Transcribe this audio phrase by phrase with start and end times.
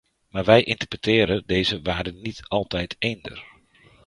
[0.29, 3.43] Maar wij interpreteren deze waarden niet altijd eender.